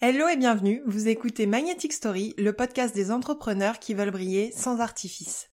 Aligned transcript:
Hello 0.00 0.28
et 0.28 0.36
bienvenue, 0.36 0.80
vous 0.86 1.08
écoutez 1.08 1.48
Magnetic 1.48 1.92
Story, 1.92 2.32
le 2.38 2.52
podcast 2.52 2.94
des 2.94 3.10
entrepreneurs 3.10 3.80
qui 3.80 3.94
veulent 3.94 4.12
briller 4.12 4.52
sans 4.52 4.78
artifice. 4.78 5.50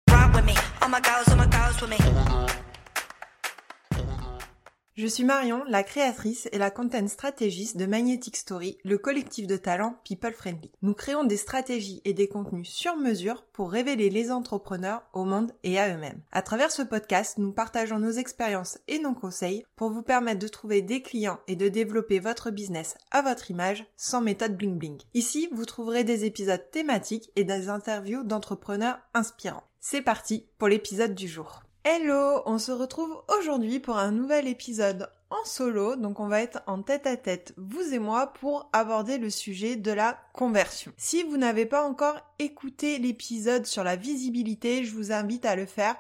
Je 4.97 5.09
suis 5.09 5.25
Marion, 5.25 5.65
la 5.67 5.83
créatrice 5.83 6.49
et 6.53 6.59
la 6.59 6.71
content 6.71 7.09
stratégiste 7.09 7.77
de 7.77 7.85
Magnetic 7.85 8.37
Story, 8.37 8.79
le 8.85 8.97
collectif 8.97 9.49
de 9.49 9.57
talents 9.57 9.97
people 10.05 10.33
friendly. 10.33 10.71
Nous 10.83 10.95
créons 10.95 11.25
des 11.25 11.37
stratégies 11.37 12.01
et 12.05 12.13
des 12.13 12.29
contenus 12.29 12.69
sur 12.69 12.95
mesure 12.97 13.43
pour 13.53 13.73
révéler 13.73 14.09
les 14.09 14.31
entrepreneurs 14.31 15.03
au 15.13 15.25
monde 15.25 15.51
et 15.65 15.81
à 15.81 15.93
eux-mêmes. 15.93 16.21
À 16.31 16.43
travers 16.43 16.71
ce 16.71 16.83
podcast, 16.83 17.39
nous 17.39 17.51
partageons 17.51 17.99
nos 17.99 18.13
expériences 18.13 18.79
et 18.87 19.01
nos 19.01 19.15
conseils 19.15 19.67
pour 19.75 19.91
vous 19.91 20.03
permettre 20.03 20.39
de 20.39 20.47
trouver 20.47 20.81
des 20.81 21.03
clients 21.03 21.41
et 21.49 21.57
de 21.57 21.69
développer 21.69 22.21
votre 22.21 22.53
business 22.53 22.97
à 23.11 23.21
votre 23.21 23.51
image 23.51 23.85
sans 23.97 24.21
méthode 24.21 24.57
bling 24.57 24.79
bling. 24.79 25.01
Ici, 25.13 25.49
vous 25.51 25.65
trouverez 25.65 26.05
des 26.05 26.25
épisodes 26.25 26.71
thématiques 26.71 27.33
et 27.35 27.43
des 27.43 27.69
interviews 27.69 28.23
d'entrepreneurs 28.23 29.01
inspirants. 29.13 29.65
C'est 29.81 30.03
parti 30.03 30.47
pour 30.57 30.69
l'épisode 30.69 31.17
du 31.17 31.27
jour. 31.27 31.64
Hello, 31.87 32.41
on 32.47 32.57
se 32.57 32.73
retrouve 32.73 33.15
aujourd'hui 33.39 33.79
pour 33.79 33.99
un 33.99 34.11
nouvel 34.11 34.49
épisode 34.49 35.11
en 35.29 35.45
solo, 35.45 35.97
donc 35.97 36.19
on 36.19 36.29
va 36.29 36.41
être 36.41 36.63
en 36.67 36.81
tête 36.81 37.07
à 37.07 37.19
tête, 37.19 37.53
vous 37.59 37.93
et 37.93 37.99
moi, 37.99 38.33
pour 38.33 38.71
aborder 38.73 39.19
le 39.19 39.29
sujet 39.29 39.77
de 39.77 39.91
la 39.91 40.19
conversion. 40.33 40.95
Si 40.97 41.25
vous 41.25 41.37
n'avez 41.37 41.67
pas 41.67 41.87
encore 41.87 42.19
écouté 42.39 42.99
l'épisode 42.99 43.67
sur 43.67 43.85
la 43.85 43.97
visibilité, 43.97 44.87
je 44.87 44.95
vous 44.95 45.13
invite 45.13 45.45
à 45.45 45.57
le 45.57 45.67
faire 45.67 45.97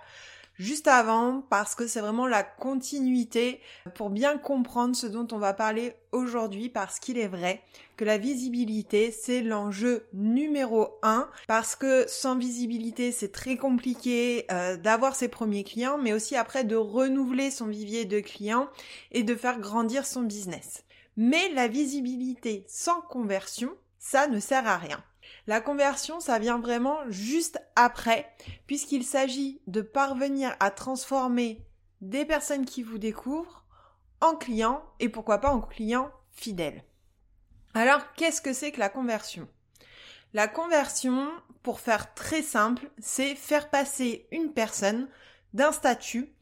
juste 0.54 0.88
avant 0.88 1.42
parce 1.50 1.74
que 1.74 1.86
c'est 1.86 2.00
vraiment 2.00 2.26
la 2.26 2.42
continuité 2.42 3.60
pour 3.94 4.10
bien 4.10 4.38
comprendre 4.38 4.94
ce 4.94 5.06
dont 5.06 5.26
on 5.32 5.38
va 5.38 5.52
parler 5.52 5.94
aujourd'hui 6.12 6.68
parce 6.68 6.98
qu'il 6.98 7.18
est 7.18 7.28
vrai 7.28 7.62
que 7.96 8.04
la 8.04 8.18
visibilité 8.18 9.10
c'est 9.10 9.42
l'enjeu 9.42 10.06
numéro 10.12 10.98
un 11.02 11.28
parce 11.46 11.76
que 11.76 12.04
sans 12.08 12.36
visibilité 12.36 13.12
c'est 13.12 13.32
très 13.32 13.56
compliqué 13.56 14.46
euh, 14.50 14.76
d'avoir 14.76 15.16
ses 15.16 15.28
premiers 15.28 15.64
clients 15.64 15.98
mais 15.98 16.12
aussi 16.12 16.36
après 16.36 16.64
de 16.64 16.76
renouveler 16.76 17.50
son 17.50 17.66
vivier 17.66 18.04
de 18.04 18.20
clients 18.20 18.68
et 19.12 19.22
de 19.22 19.34
faire 19.34 19.58
grandir 19.58 20.06
son 20.06 20.22
business. 20.22 20.84
Mais 21.16 21.48
la 21.50 21.68
visibilité 21.68 22.64
sans 22.68 23.00
conversion, 23.00 23.70
ça 23.98 24.26
ne 24.26 24.40
sert 24.40 24.66
à 24.66 24.76
rien. 24.76 25.02
La 25.46 25.60
conversion, 25.60 26.20
ça 26.20 26.38
vient 26.38 26.58
vraiment 26.58 26.98
juste 27.08 27.60
après, 27.76 28.34
puisqu'il 28.66 29.04
s'agit 29.04 29.60
de 29.66 29.82
parvenir 29.82 30.56
à 30.58 30.70
transformer 30.70 31.66
des 32.00 32.24
personnes 32.24 32.64
qui 32.64 32.82
vous 32.82 32.98
découvrent 32.98 33.64
en 34.20 34.36
clients 34.36 34.82
et 35.00 35.08
pourquoi 35.08 35.38
pas 35.38 35.50
en 35.50 35.60
clients 35.60 36.10
fidèles. 36.32 36.82
Alors, 37.74 38.12
qu'est-ce 38.14 38.40
que 38.40 38.52
c'est 38.52 38.72
que 38.72 38.80
la 38.80 38.88
conversion? 38.88 39.48
La 40.32 40.48
conversion, 40.48 41.28
pour 41.62 41.80
faire 41.80 42.14
très 42.14 42.42
simple, 42.42 42.90
c'est 42.98 43.34
faire 43.34 43.68
passer 43.68 44.26
une 44.32 44.52
personne 44.52 45.08
d'un 45.52 45.72
statut 45.72 46.32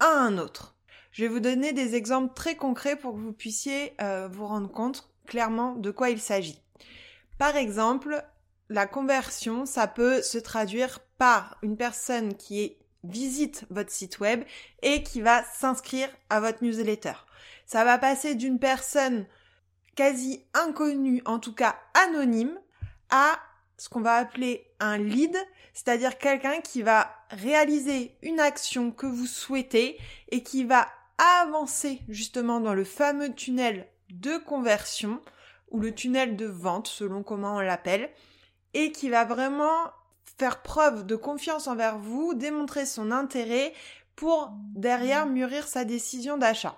à 0.00 0.08
un 0.08 0.38
autre. 0.38 0.76
Je 1.12 1.22
vais 1.22 1.28
vous 1.28 1.40
donner 1.40 1.72
des 1.72 1.94
exemples 1.94 2.34
très 2.34 2.56
concrets 2.56 2.96
pour 2.96 3.14
que 3.14 3.18
vous 3.18 3.32
puissiez 3.32 3.94
euh, 4.00 4.28
vous 4.28 4.46
rendre 4.46 4.70
compte 4.70 5.10
clairement 5.26 5.74
de 5.74 5.90
quoi 5.90 6.10
il 6.10 6.20
s'agit. 6.20 6.62
Par 7.38 7.56
exemple, 7.56 8.24
la 8.70 8.86
conversion, 8.86 9.66
ça 9.66 9.88
peut 9.88 10.22
se 10.22 10.38
traduire 10.38 11.00
par 11.18 11.58
une 11.62 11.76
personne 11.76 12.36
qui 12.36 12.76
visite 13.02 13.64
votre 13.68 13.90
site 13.90 14.20
web 14.20 14.44
et 14.82 15.02
qui 15.02 15.20
va 15.20 15.42
s'inscrire 15.44 16.08
à 16.30 16.40
votre 16.40 16.62
newsletter. 16.62 17.14
Ça 17.66 17.84
va 17.84 17.98
passer 17.98 18.36
d'une 18.36 18.60
personne 18.60 19.26
quasi 19.96 20.44
inconnue, 20.54 21.20
en 21.24 21.40
tout 21.40 21.54
cas 21.54 21.76
anonyme, 21.94 22.58
à 23.10 23.40
ce 23.76 23.88
qu'on 23.88 24.02
va 24.02 24.14
appeler 24.14 24.68
un 24.78 24.98
lead, 24.98 25.36
c'est-à-dire 25.74 26.16
quelqu'un 26.18 26.60
qui 26.60 26.82
va 26.82 27.10
réaliser 27.30 28.14
une 28.22 28.38
action 28.38 28.92
que 28.92 29.06
vous 29.06 29.26
souhaitez 29.26 29.98
et 30.28 30.44
qui 30.44 30.62
va 30.64 30.86
avancer 31.42 32.02
justement 32.08 32.60
dans 32.60 32.74
le 32.74 32.84
fameux 32.84 33.34
tunnel 33.34 33.88
de 34.10 34.36
conversion 34.36 35.20
ou 35.70 35.80
le 35.80 35.92
tunnel 35.92 36.36
de 36.36 36.46
vente 36.46 36.86
selon 36.86 37.22
comment 37.22 37.56
on 37.56 37.60
l'appelle 37.60 38.10
et 38.74 38.92
qui 38.92 39.08
va 39.10 39.24
vraiment 39.24 39.90
faire 40.38 40.62
preuve 40.62 41.04
de 41.06 41.16
confiance 41.16 41.66
envers 41.66 41.98
vous, 41.98 42.34
démontrer 42.34 42.86
son 42.86 43.10
intérêt 43.10 43.72
pour 44.16 44.50
derrière 44.74 45.26
mûrir 45.26 45.66
sa 45.66 45.84
décision 45.84 46.38
d'achat. 46.38 46.76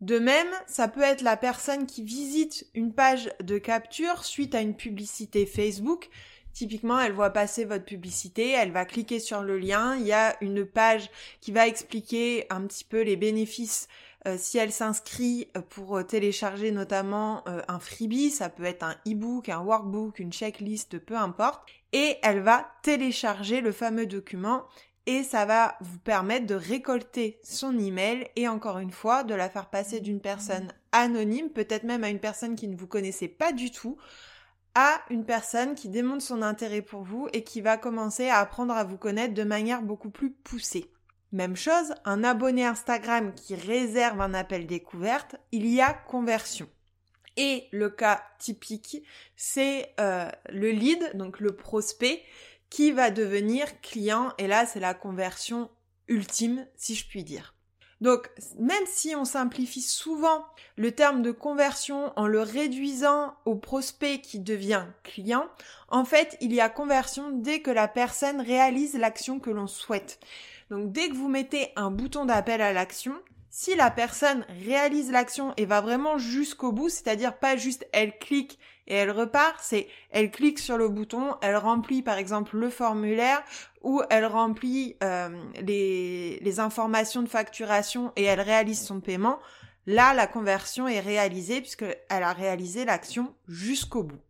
De 0.00 0.18
même, 0.18 0.48
ça 0.66 0.88
peut 0.88 1.02
être 1.02 1.22
la 1.22 1.36
personne 1.36 1.86
qui 1.86 2.02
visite 2.02 2.66
une 2.74 2.92
page 2.92 3.30
de 3.42 3.58
capture 3.58 4.24
suite 4.24 4.54
à 4.54 4.60
une 4.60 4.76
publicité 4.76 5.46
Facebook. 5.46 6.10
Typiquement, 6.52 7.00
elle 7.00 7.12
voit 7.12 7.30
passer 7.30 7.64
votre 7.64 7.84
publicité, 7.84 8.50
elle 8.50 8.70
va 8.70 8.84
cliquer 8.84 9.18
sur 9.18 9.42
le 9.42 9.58
lien, 9.58 9.96
il 9.96 10.06
y 10.06 10.12
a 10.12 10.36
une 10.40 10.64
page 10.64 11.10
qui 11.40 11.52
va 11.52 11.66
expliquer 11.66 12.46
un 12.50 12.66
petit 12.66 12.84
peu 12.84 13.02
les 13.02 13.16
bénéfices 13.16 13.88
euh, 14.26 14.36
si 14.38 14.58
elle 14.58 14.72
s'inscrit 14.72 15.48
euh, 15.56 15.60
pour 15.60 15.98
euh, 15.98 16.02
télécharger 16.02 16.70
notamment 16.70 17.44
un 17.46 17.78
freebie, 17.78 18.30
ça 18.30 18.48
peut 18.48 18.64
être 18.64 18.82
un 18.82 18.96
e-book, 19.06 19.48
un 19.48 19.60
workbook, 19.60 20.18
une 20.18 20.32
checklist, 20.32 20.98
peu 20.98 21.16
importe, 21.16 21.62
et 21.92 22.16
elle 22.22 22.40
va 22.40 22.66
télécharger 22.82 23.60
le 23.60 23.72
fameux 23.72 24.06
document 24.06 24.64
et 25.06 25.22
ça 25.22 25.44
va 25.44 25.76
vous 25.80 25.98
permettre 25.98 26.46
de 26.46 26.54
récolter 26.54 27.38
son 27.42 27.78
email 27.78 28.28
et 28.36 28.48
encore 28.48 28.78
une 28.78 28.90
fois 28.90 29.22
de 29.22 29.34
la 29.34 29.50
faire 29.50 29.68
passer 29.68 30.00
d'une 30.00 30.20
personne 30.20 30.72
anonyme, 30.92 31.50
peut-être 31.50 31.84
même 31.84 32.04
à 32.04 32.08
une 32.08 32.20
personne 32.20 32.56
qui 32.56 32.68
ne 32.68 32.76
vous 32.76 32.86
connaissait 32.86 33.28
pas 33.28 33.52
du 33.52 33.70
tout, 33.70 33.98
à 34.74 35.00
une 35.10 35.26
personne 35.26 35.74
qui 35.74 35.88
démontre 35.88 36.22
son 36.22 36.40
intérêt 36.40 36.82
pour 36.82 37.02
vous 37.02 37.28
et 37.32 37.44
qui 37.44 37.60
va 37.60 37.76
commencer 37.76 38.28
à 38.28 38.38
apprendre 38.38 38.74
à 38.74 38.84
vous 38.84 38.96
connaître 38.96 39.34
de 39.34 39.44
manière 39.44 39.82
beaucoup 39.82 40.10
plus 40.10 40.30
poussée. 40.30 40.90
Même 41.34 41.56
chose, 41.56 41.92
un 42.04 42.22
abonné 42.22 42.64
Instagram 42.64 43.34
qui 43.34 43.56
réserve 43.56 44.20
un 44.20 44.34
appel 44.34 44.68
découverte, 44.68 45.34
il 45.50 45.66
y 45.66 45.80
a 45.80 45.92
conversion. 45.92 46.68
Et 47.36 47.66
le 47.72 47.90
cas 47.90 48.22
typique, 48.38 49.02
c'est 49.34 49.92
euh, 49.98 50.30
le 50.48 50.70
lead, 50.70 51.10
donc 51.14 51.40
le 51.40 51.56
prospect, 51.56 52.22
qui 52.70 52.92
va 52.92 53.10
devenir 53.10 53.80
client. 53.80 54.32
Et 54.38 54.46
là, 54.46 54.64
c'est 54.64 54.78
la 54.78 54.94
conversion 54.94 55.70
ultime, 56.06 56.68
si 56.76 56.94
je 56.94 57.08
puis 57.08 57.24
dire. 57.24 57.56
Donc, 58.00 58.30
même 58.60 58.86
si 58.86 59.16
on 59.16 59.24
simplifie 59.24 59.82
souvent 59.82 60.44
le 60.76 60.92
terme 60.92 61.22
de 61.22 61.32
conversion 61.32 62.12
en 62.14 62.28
le 62.28 62.42
réduisant 62.42 63.34
au 63.44 63.56
prospect 63.56 64.20
qui 64.20 64.38
devient 64.38 64.84
client, 65.02 65.48
en 65.88 66.04
fait, 66.04 66.36
il 66.40 66.52
y 66.52 66.60
a 66.60 66.68
conversion 66.68 67.30
dès 67.32 67.60
que 67.60 67.72
la 67.72 67.88
personne 67.88 68.40
réalise 68.40 68.94
l'action 68.94 69.40
que 69.40 69.50
l'on 69.50 69.66
souhaite. 69.66 70.20
Donc 70.70 70.92
dès 70.92 71.08
que 71.08 71.14
vous 71.14 71.28
mettez 71.28 71.68
un 71.76 71.90
bouton 71.90 72.24
d'appel 72.24 72.60
à 72.60 72.72
l'action, 72.72 73.14
si 73.56 73.76
la 73.76 73.90
personne 73.90 74.44
réalise 74.66 75.12
l'action 75.12 75.54
et 75.56 75.64
va 75.64 75.80
vraiment 75.80 76.18
jusqu'au 76.18 76.72
bout, 76.72 76.88
c'est-à-dire 76.88 77.38
pas 77.38 77.56
juste 77.56 77.86
elle 77.92 78.18
clique 78.18 78.58
et 78.88 78.94
elle 78.94 79.12
repart, 79.12 79.60
c'est 79.62 79.86
elle 80.10 80.30
clique 80.30 80.58
sur 80.58 80.76
le 80.76 80.88
bouton, 80.88 81.36
elle 81.40 81.56
remplit 81.56 82.02
par 82.02 82.18
exemple 82.18 82.56
le 82.56 82.68
formulaire 82.68 83.42
ou 83.82 84.02
elle 84.10 84.26
remplit 84.26 84.96
euh, 85.04 85.28
les, 85.60 86.40
les 86.40 86.60
informations 86.60 87.22
de 87.22 87.28
facturation 87.28 88.12
et 88.16 88.24
elle 88.24 88.40
réalise 88.40 88.82
son 88.82 89.00
paiement, 89.00 89.38
là 89.86 90.14
la 90.14 90.26
conversion 90.26 90.88
est 90.88 90.98
réalisée 90.98 91.60
puisqu'elle 91.60 91.96
a 92.08 92.32
réalisé 92.32 92.84
l'action 92.84 93.34
jusqu'au 93.46 94.02
bout. 94.02 94.20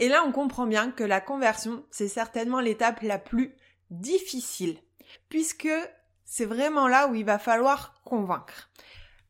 Et 0.00 0.08
là 0.08 0.24
on 0.26 0.32
comprend 0.32 0.66
bien 0.66 0.90
que 0.90 1.04
la 1.04 1.20
conversion, 1.20 1.84
c'est 1.92 2.08
certainement 2.08 2.60
l'étape 2.60 3.02
la 3.02 3.18
plus 3.18 3.54
difficile 3.90 4.76
puisque 5.28 5.68
c'est 6.24 6.44
vraiment 6.44 6.88
là 6.88 7.08
où 7.08 7.14
il 7.14 7.24
va 7.24 7.38
falloir 7.38 8.00
convaincre. 8.04 8.70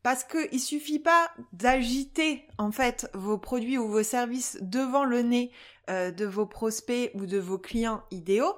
Parce 0.03 0.23
qu'il 0.23 0.59
suffit 0.59 0.99
pas 0.99 1.29
d'agiter 1.53 2.47
en 2.57 2.71
fait 2.71 3.09
vos 3.13 3.37
produits 3.37 3.77
ou 3.77 3.87
vos 3.87 4.03
services 4.03 4.57
devant 4.61 5.03
le 5.03 5.21
nez 5.21 5.51
euh, 5.89 6.11
de 6.11 6.25
vos 6.25 6.45
prospects 6.45 7.11
ou 7.13 7.25
de 7.25 7.37
vos 7.37 7.59
clients 7.59 8.03
idéaux. 8.09 8.55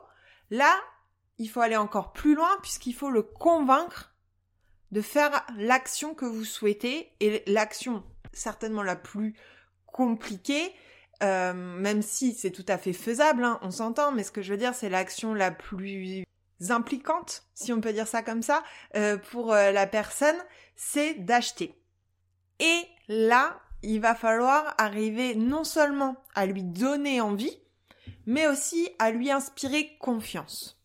Là, 0.49 0.73
il 1.37 1.49
faut 1.49 1.61
aller 1.61 1.77
encore 1.77 2.13
plus 2.13 2.35
loin 2.35 2.49
puisqu'il 2.61 2.93
faut 2.93 3.09
le 3.09 3.23
convaincre 3.23 4.13
de 4.91 5.01
faire 5.01 5.45
l'action 5.57 6.13
que 6.13 6.25
vous 6.25 6.45
souhaitez 6.45 7.11
et 7.19 7.43
l'action 7.47 8.03
certainement 8.31 8.83
la 8.83 8.95
plus 8.95 9.35
compliquée, 9.85 10.73
euh, 11.23 11.53
même 11.53 12.01
si 12.01 12.33
c'est 12.33 12.51
tout 12.51 12.65
à 12.67 12.77
fait 12.77 12.93
faisable, 12.93 13.43
hein, 13.43 13.59
on 13.61 13.71
s'entend, 13.71 14.11
mais 14.11 14.23
ce 14.23 14.31
que 14.31 14.41
je 14.41 14.51
veux 14.51 14.57
dire, 14.57 14.75
c'est 14.75 14.89
l'action 14.89 15.33
la 15.33 15.51
plus 15.51 16.25
impliquante, 16.69 17.43
si 17.53 17.73
on 17.73 17.81
peut 17.81 17.93
dire 17.93 18.07
ça 18.07 18.21
comme 18.21 18.41
ça, 18.41 18.63
euh, 18.95 19.17
pour 19.17 19.53
euh, 19.53 19.71
la 19.71 19.87
personne, 19.87 20.37
c'est 20.75 21.15
d'acheter. 21.15 21.75
Et 22.59 22.83
là, 23.07 23.59
il 23.81 23.99
va 23.99 24.15
falloir 24.15 24.73
arriver 24.77 25.35
non 25.35 25.63
seulement 25.63 26.15
à 26.35 26.45
lui 26.45 26.63
donner 26.63 27.21
envie, 27.21 27.59
mais 28.25 28.47
aussi 28.47 28.89
à 28.99 29.11
lui 29.11 29.31
inspirer 29.31 29.97
confiance. 29.99 30.82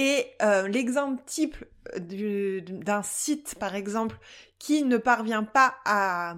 Et 0.00 0.26
euh, 0.42 0.68
l'exemple 0.68 1.20
type 1.26 1.56
d'un 1.98 3.02
site, 3.02 3.56
par 3.58 3.74
exemple, 3.74 4.16
qui 4.60 4.84
ne 4.84 4.96
parvient 4.96 5.42
pas 5.42 5.74
à, 5.84 6.36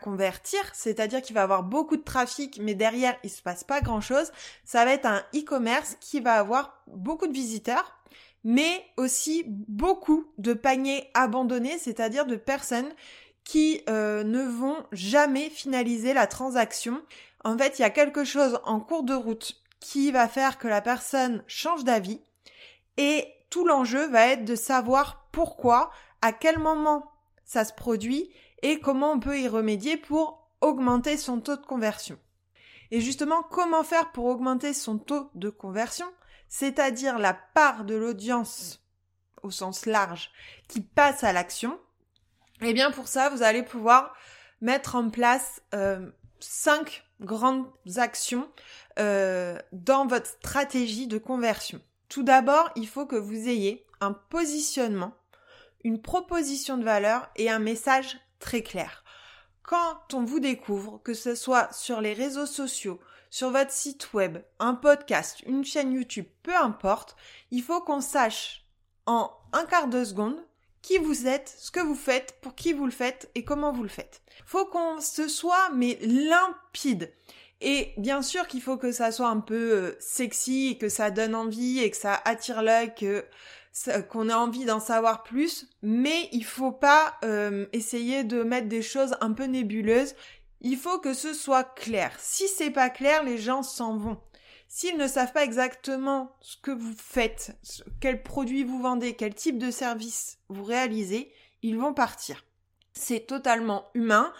convertir, 0.00 0.60
c'est-à-dire 0.74 1.20
qu'il 1.20 1.34
va 1.34 1.42
avoir 1.42 1.64
beaucoup 1.64 1.96
de 1.96 2.04
trafic, 2.04 2.60
mais 2.62 2.76
derrière, 2.76 3.16
il 3.24 3.30
se 3.30 3.42
passe 3.42 3.64
pas 3.64 3.80
grand-chose, 3.80 4.30
ça 4.64 4.84
va 4.84 4.92
être 4.92 5.06
un 5.06 5.24
e-commerce 5.34 5.96
qui 5.98 6.20
va 6.20 6.34
avoir 6.34 6.84
beaucoup 6.86 7.26
de 7.26 7.32
visiteurs, 7.32 7.98
mais 8.44 8.84
aussi 8.96 9.42
beaucoup 9.48 10.30
de 10.38 10.52
paniers 10.52 11.10
abandonnés, 11.14 11.78
c'est-à-dire 11.78 12.26
de 12.26 12.36
personnes 12.36 12.92
qui 13.42 13.82
euh, 13.90 14.22
ne 14.22 14.44
vont 14.44 14.76
jamais 14.92 15.50
finaliser 15.50 16.14
la 16.14 16.28
transaction. 16.28 17.02
En 17.42 17.58
fait, 17.58 17.80
il 17.80 17.82
y 17.82 17.84
a 17.84 17.90
quelque 17.90 18.22
chose 18.22 18.60
en 18.62 18.78
cours 18.78 19.02
de 19.02 19.14
route 19.14 19.60
qui 19.80 20.12
va 20.12 20.28
faire 20.28 20.58
que 20.58 20.68
la 20.68 20.80
personne 20.80 21.42
change 21.48 21.82
d'avis 21.82 22.20
et 23.00 23.26
tout 23.48 23.64
l'enjeu 23.64 24.06
va 24.08 24.26
être 24.26 24.44
de 24.44 24.54
savoir 24.54 25.26
pourquoi, 25.32 25.90
à 26.20 26.34
quel 26.34 26.58
moment 26.58 27.10
ça 27.46 27.64
se 27.64 27.72
produit 27.72 28.30
et 28.62 28.78
comment 28.78 29.12
on 29.12 29.20
peut 29.20 29.40
y 29.40 29.48
remédier 29.48 29.96
pour 29.96 30.50
augmenter 30.60 31.16
son 31.16 31.40
taux 31.40 31.56
de 31.56 31.64
conversion. 31.64 32.18
Et 32.90 33.00
justement, 33.00 33.42
comment 33.42 33.84
faire 33.84 34.12
pour 34.12 34.26
augmenter 34.26 34.74
son 34.74 34.98
taux 34.98 35.30
de 35.34 35.48
conversion 35.48 36.06
c'est-à-dire 36.52 37.18
la 37.18 37.32
part 37.32 37.84
de 37.84 37.94
l'audience 37.94 38.82
au 39.42 39.50
sens 39.50 39.86
large 39.86 40.30
qui 40.68 40.80
passe 40.80 41.24
à 41.24 41.32
l'action, 41.32 41.78
eh 42.60 42.74
bien 42.74 42.90
pour 42.90 43.08
ça, 43.08 43.30
vous 43.30 43.42
allez 43.42 43.62
pouvoir 43.62 44.14
mettre 44.60 44.96
en 44.96 45.08
place 45.08 45.62
euh, 45.74 46.10
cinq 46.40 47.04
grandes 47.20 47.70
actions 47.96 48.50
euh, 48.98 49.58
dans 49.72 50.06
votre 50.06 50.26
stratégie 50.26 51.06
de 51.06 51.18
conversion. 51.18 51.80
Tout 52.10 52.24
d'abord, 52.24 52.68
il 52.74 52.88
faut 52.88 53.06
que 53.06 53.14
vous 53.14 53.48
ayez 53.48 53.86
un 54.00 54.12
positionnement, 54.12 55.14
une 55.84 56.02
proposition 56.02 56.76
de 56.76 56.82
valeur 56.82 57.30
et 57.36 57.48
un 57.48 57.60
message 57.60 58.18
très 58.40 58.62
clair. 58.62 59.04
Quand 59.62 60.12
on 60.12 60.24
vous 60.24 60.40
découvre, 60.40 61.00
que 61.04 61.14
ce 61.14 61.36
soit 61.36 61.72
sur 61.72 62.00
les 62.00 62.12
réseaux 62.12 62.46
sociaux, 62.46 62.98
sur 63.30 63.50
votre 63.50 63.70
site 63.70 64.12
web, 64.12 64.38
un 64.58 64.74
podcast, 64.74 65.40
une 65.46 65.64
chaîne 65.64 65.92
YouTube, 65.92 66.26
peu 66.42 66.56
importe, 66.56 67.14
il 67.52 67.62
faut 67.62 67.80
qu'on 67.80 68.00
sache 68.00 68.66
en 69.06 69.30
un 69.52 69.64
quart 69.64 69.86
de 69.86 70.04
seconde 70.04 70.44
qui 70.82 70.98
vous 70.98 71.28
êtes, 71.28 71.54
ce 71.58 71.70
que 71.70 71.78
vous 71.78 71.94
faites, 71.94 72.40
pour 72.40 72.56
qui 72.56 72.72
vous 72.72 72.86
le 72.86 72.90
faites 72.90 73.30
et 73.36 73.44
comment 73.44 73.72
vous 73.72 73.84
le 73.84 73.88
faites. 73.88 74.20
Faut 74.44 74.66
qu'on 74.66 75.00
se 75.00 75.28
soit 75.28 75.70
mais 75.76 75.96
limpide. 76.02 77.12
Et 77.60 77.92
bien 77.98 78.22
sûr 78.22 78.46
qu'il 78.46 78.62
faut 78.62 78.76
que 78.76 78.92
ça 78.92 79.12
soit 79.12 79.28
un 79.28 79.40
peu 79.40 79.72
euh, 79.72 79.96
sexy, 80.00 80.78
que 80.78 80.88
ça 80.88 81.10
donne 81.10 81.34
envie 81.34 81.80
et 81.80 81.90
que 81.90 81.96
ça 81.96 82.20
attire 82.24 82.62
l'œil, 82.62 82.94
que 82.94 83.24
qu'on 84.08 84.28
ait 84.28 84.34
envie 84.34 84.64
d'en 84.64 84.80
savoir 84.80 85.22
plus, 85.22 85.68
mais 85.82 86.28
il 86.32 86.44
faut 86.44 86.72
pas 86.72 87.14
euh, 87.24 87.66
essayer 87.72 88.24
de 88.24 88.42
mettre 88.42 88.68
des 88.68 88.82
choses 88.82 89.16
un 89.20 89.32
peu 89.32 89.44
nébuleuses. 89.44 90.14
Il 90.60 90.76
faut 90.76 90.98
que 90.98 91.14
ce 91.14 91.32
soit 91.32 91.64
clair. 91.64 92.12
Si 92.18 92.48
c'est 92.48 92.72
pas 92.72 92.90
clair, 92.90 93.22
les 93.22 93.38
gens 93.38 93.62
s'en 93.62 93.96
vont. 93.96 94.20
S'ils 94.68 94.98
ne 94.98 95.06
savent 95.06 95.32
pas 95.32 95.44
exactement 95.44 96.36
ce 96.40 96.56
que 96.56 96.70
vous 96.70 96.94
faites, 96.96 97.56
quel 98.00 98.22
produit 98.22 98.64
vous 98.64 98.80
vendez, 98.80 99.14
quel 99.14 99.34
type 99.34 99.58
de 99.58 99.70
service 99.70 100.38
vous 100.48 100.64
réalisez, 100.64 101.32
ils 101.62 101.78
vont 101.78 101.94
partir. 101.94 102.44
C'est 102.92 103.26
totalement 103.26 103.86
humain, 103.94 104.32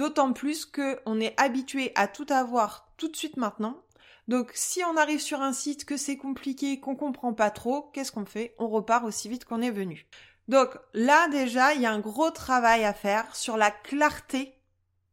d'autant 0.00 0.32
plus 0.32 0.64
qu'on 0.64 1.20
est 1.20 1.38
habitué 1.38 1.92
à 1.94 2.08
tout 2.08 2.24
avoir 2.30 2.90
tout 2.96 3.08
de 3.08 3.16
suite 3.16 3.36
maintenant. 3.36 3.82
Donc 4.28 4.50
si 4.54 4.82
on 4.82 4.96
arrive 4.96 5.20
sur 5.20 5.42
un 5.42 5.52
site 5.52 5.84
que 5.84 5.98
c'est 5.98 6.16
compliqué, 6.16 6.80
qu'on 6.80 6.96
comprend 6.96 7.34
pas 7.34 7.50
trop, 7.50 7.90
qu'est-ce 7.92 8.10
qu'on 8.10 8.24
fait? 8.24 8.54
On 8.58 8.68
repart 8.68 9.04
aussi 9.04 9.28
vite 9.28 9.44
qu'on 9.44 9.60
est 9.60 9.70
venu. 9.70 10.06
Donc 10.48 10.70
là 10.94 11.28
déjà, 11.28 11.74
il 11.74 11.82
y 11.82 11.86
a 11.86 11.92
un 11.92 11.98
gros 11.98 12.30
travail 12.30 12.82
à 12.86 12.94
faire 12.94 13.36
sur 13.36 13.58
la 13.58 13.70
clarté 13.70 14.54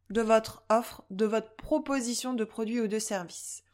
de 0.08 0.22
votre 0.22 0.64
offre, 0.70 1.04
de 1.10 1.26
votre 1.26 1.54
proposition 1.56 2.32
de 2.32 2.44
produit 2.44 2.80
ou 2.80 2.88
de 2.88 2.98
service. 2.98 3.64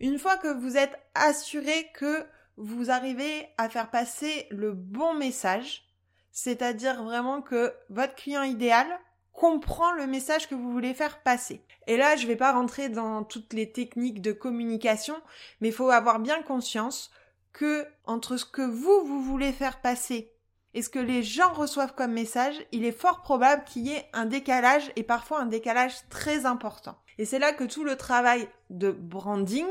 Une 0.00 0.18
fois 0.18 0.36
que 0.36 0.52
vous 0.52 0.76
êtes 0.76 1.00
assuré 1.14 1.90
que 1.94 2.26
vous 2.58 2.90
arrivez 2.90 3.48
à 3.56 3.70
faire 3.70 3.90
passer 3.90 4.46
le 4.50 4.74
bon 4.74 5.14
message, 5.14 5.88
c'est-à-dire 6.30 7.02
vraiment 7.04 7.40
que 7.40 7.72
votre 7.88 8.16
client 8.16 8.42
idéal 8.42 8.86
comprend 9.32 9.92
le 9.92 10.06
message 10.06 10.48
que 10.48 10.54
vous 10.54 10.72
voulez 10.72 10.94
faire 10.94 11.22
passer. 11.22 11.64
Et 11.86 11.96
là, 11.96 12.16
je 12.16 12.22
ne 12.22 12.28
vais 12.28 12.36
pas 12.36 12.52
rentrer 12.52 12.88
dans 12.88 13.22
toutes 13.24 13.52
les 13.52 13.70
techniques 13.70 14.20
de 14.20 14.32
communication, 14.32 15.16
mais 15.60 15.68
il 15.68 15.74
faut 15.74 15.90
avoir 15.90 16.18
bien 16.18 16.42
conscience 16.42 17.10
que 17.52 17.86
entre 18.04 18.36
ce 18.36 18.44
que 18.44 18.62
vous, 18.62 19.04
vous 19.04 19.22
voulez 19.22 19.52
faire 19.52 19.80
passer 19.80 20.32
et 20.74 20.82
ce 20.82 20.90
que 20.90 20.98
les 20.98 21.22
gens 21.22 21.52
reçoivent 21.52 21.94
comme 21.94 22.12
message, 22.12 22.54
il 22.72 22.84
est 22.84 22.92
fort 22.92 23.22
probable 23.22 23.64
qu'il 23.64 23.86
y 23.86 23.92
ait 23.92 24.08
un 24.12 24.26
décalage 24.26 24.92
et 24.96 25.02
parfois 25.02 25.40
un 25.40 25.46
décalage 25.46 25.94
très 26.10 26.46
important. 26.46 26.98
Et 27.16 27.24
c'est 27.24 27.38
là 27.38 27.52
que 27.52 27.64
tout 27.64 27.84
le 27.84 27.96
travail 27.96 28.48
de 28.70 28.90
branding, 28.90 29.66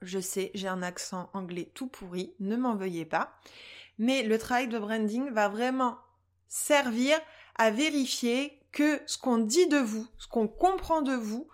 je 0.00 0.18
sais, 0.18 0.50
j'ai 0.54 0.68
un 0.68 0.82
accent 0.82 1.28
anglais 1.34 1.70
tout 1.74 1.88
pourri, 1.88 2.34
ne 2.40 2.56
m'en 2.56 2.76
veuillez 2.76 3.04
pas, 3.04 3.36
mais 3.98 4.22
le 4.22 4.38
travail 4.38 4.68
de 4.68 4.78
branding 4.78 5.30
va 5.30 5.48
vraiment 5.48 5.98
servir 6.48 7.18
à 7.60 7.70
vérifier 7.70 8.58
que 8.72 9.02
ce 9.06 9.18
qu'on 9.18 9.36
dit 9.36 9.66
de 9.66 9.76
vous, 9.76 10.06
ce 10.16 10.26
qu'on 10.26 10.48
comprend 10.48 11.02
de 11.02 11.12
vous, 11.12 11.46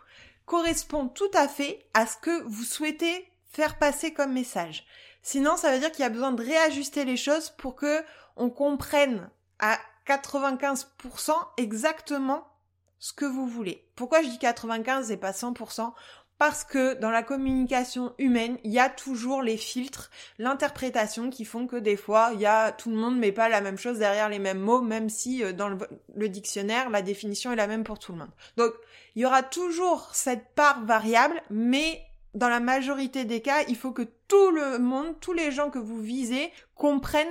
correspond 0.45 1.09
tout 1.09 1.31
à 1.35 1.49
fait 1.49 1.85
à 1.95 2.07
ce 2.07 2.17
que 2.17 2.45
vous 2.45 2.63
souhaitez 2.63 3.29
faire 3.51 3.77
passer 3.77 4.13
comme 4.13 4.33
message. 4.33 4.87
Sinon, 5.23 5.57
ça 5.57 5.73
veut 5.73 5.81
dire 5.81 5.91
qu'il 5.91 6.05
y 6.05 6.07
a 6.07 6.11
besoin 6.11 6.31
de 6.31 6.45
réajuster 6.45 7.05
les 7.05 7.17
choses 7.17 7.51
pour 7.59 7.75
que 7.75 8.05
on 8.37 8.51
comprenne 8.51 9.29
à 9.59 9.81
95% 10.07 11.33
exactement 11.57 12.47
ce 13.01 13.13
que 13.13 13.25
vous 13.25 13.49
voulez. 13.49 13.91
Pourquoi 13.97 14.23
je 14.23 14.29
dis 14.29 14.39
95 14.39 15.11
et 15.11 15.17
pas 15.17 15.33
100% 15.33 15.93
parce 16.39 16.65
que 16.65 16.95
dans 16.95 17.11
la 17.11 17.23
communication 17.23 18.15
humaine, 18.19 18.59
il 18.63 18.73
y 18.73 18.79
a 18.79 18.91
toujours 18.91 19.43
les 19.43 19.57
filtres, 19.57 20.11
l'interprétation 20.39 21.31
qui 21.31 21.45
font 21.45 21.67
que 21.67 21.77
des 21.77 21.97
fois, 21.97 22.31
il 22.35 22.41
y 22.41 22.47
a 22.47 22.73
tout 22.73 22.91
le 22.91 22.97
monde 22.97 23.19
met 23.19 23.33
pas 23.33 23.49
la 23.49 23.61
même 23.61 23.79
chose 23.79 23.99
derrière 23.99 24.29
les 24.29 24.39
mêmes 24.39 24.61
mots, 24.61 24.83
même 24.83 25.09
si 25.09 25.43
euh, 25.43 25.53
dans 25.53 25.69
le, 25.69 26.29
dictionnaire, 26.29 26.91
la 26.91 27.03
définition 27.03 27.53
est 27.53 27.57
la 27.57 27.67
même 27.67 27.85
pour 27.85 27.99
tout 27.99 28.13
le 28.13 28.19
monde. 28.19 28.31
Donc, 28.57 28.73
il 29.15 29.23
y 29.23 29.27
aura 29.27 29.43
toujours 29.43 30.11
cette 30.13 30.55
part 30.55 30.85
variable, 30.85 31.41
mais 31.49 32.03
dans 32.35 32.51
la 32.51 32.61
majorité 32.61 33.25
des 33.25 33.41
cas, 33.41 33.63
il 33.69 33.77
faut 33.77 33.93
que 33.93 34.07
tout 34.29 34.51
le 34.51 34.79
monde, 34.79 35.19
tous 35.21 35.33
les 35.33 35.51
gens 35.51 35.71
que 35.71 35.79
vous 35.79 36.01
visez 36.01 36.53
comprennent 36.75 37.27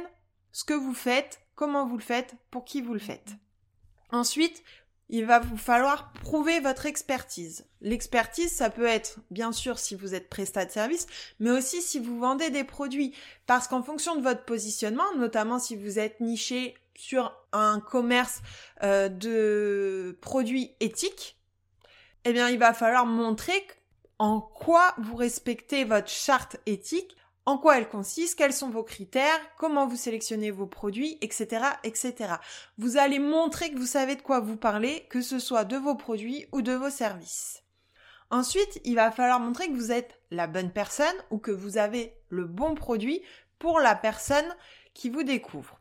ce 0.51 0.63
que 0.63 0.73
vous 0.73 0.95
faites, 0.95 1.41
comment 1.53 1.85
vous 1.85 1.97
le 1.97 2.03
faites, 2.03 2.33
pour 2.49 2.65
qui 2.65 2.81
vous 2.81 2.93
le 2.93 2.99
faites. 2.99 3.33
Ensuite, 4.09 4.63
il 5.09 5.25
va 5.25 5.39
vous 5.39 5.57
falloir 5.57 6.11
prouver 6.13 6.59
votre 6.59 6.85
expertise. 6.85 7.65
L'expertise, 7.81 8.51
ça 8.51 8.69
peut 8.69 8.85
être, 8.85 9.19
bien 9.29 9.51
sûr, 9.51 9.77
si 9.77 9.95
vous 9.95 10.15
êtes 10.15 10.29
prestat 10.29 10.65
de 10.65 10.71
service, 10.71 11.07
mais 11.39 11.51
aussi 11.51 11.81
si 11.81 11.99
vous 11.99 12.19
vendez 12.19 12.49
des 12.49 12.63
produits. 12.63 13.13
Parce 13.45 13.67
qu'en 13.67 13.83
fonction 13.83 14.15
de 14.15 14.21
votre 14.21 14.45
positionnement, 14.45 15.15
notamment 15.17 15.59
si 15.59 15.75
vous 15.75 15.99
êtes 15.99 16.19
niché 16.21 16.75
sur 16.95 17.35
un 17.51 17.79
commerce 17.79 18.41
euh, 18.83 19.09
de 19.09 20.17
produits 20.21 20.71
éthiques, 20.79 21.37
eh 22.23 22.33
bien, 22.33 22.49
il 22.49 22.57
va 22.57 22.73
falloir 22.73 23.05
montrer 23.05 23.67
en 24.17 24.41
quoi 24.41 24.95
vous 24.97 25.15
respectez 25.15 25.83
votre 25.83 26.09
charte 26.09 26.57
éthique 26.65 27.15
en 27.45 27.57
quoi 27.57 27.77
elle 27.77 27.87
consiste, 27.87 28.37
quels 28.37 28.53
sont 28.53 28.69
vos 28.69 28.83
critères, 28.83 29.39
comment 29.57 29.87
vous 29.87 29.95
sélectionnez 29.95 30.49
vos 30.49 30.65
produits, 30.65 31.17
etc., 31.21 31.65
etc. 31.83 32.35
Vous 32.77 32.97
allez 32.97 33.19
montrer 33.19 33.71
que 33.71 33.77
vous 33.77 33.85
savez 33.85 34.15
de 34.15 34.21
quoi 34.21 34.39
vous 34.39 34.57
parlez, 34.57 35.05
que 35.09 35.21
ce 35.21 35.37
soit 35.37 35.65
de 35.65 35.77
vos 35.77 35.95
produits 35.95 36.47
ou 36.51 36.61
de 36.61 36.73
vos 36.73 36.89
services. 36.89 37.63
Ensuite, 38.31 38.81
il 38.83 38.95
va 38.95 39.11
falloir 39.11 39.39
montrer 39.39 39.67
que 39.67 39.75
vous 39.75 39.91
êtes 39.91 40.19
la 40.31 40.47
bonne 40.47 40.71
personne 40.71 41.15
ou 41.29 41.37
que 41.37 41.51
vous 41.51 41.77
avez 41.77 42.17
le 42.29 42.45
bon 42.45 42.73
produit 42.73 43.21
pour 43.59 43.79
la 43.79 43.95
personne 43.95 44.55
qui 44.93 45.09
vous 45.09 45.23
découvre. 45.23 45.79